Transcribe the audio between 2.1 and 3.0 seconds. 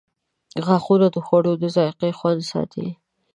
خوند ساتي.